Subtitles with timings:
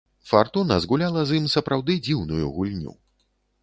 [0.29, 3.01] Фартуна згуляла з ім сапраўды дзіўную гульню.